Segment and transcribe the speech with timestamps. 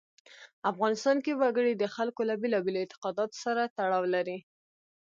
[0.71, 4.37] افغانستان کې وګړي د خلکو له بېلابېلو اعتقاداتو سره تړاو لري.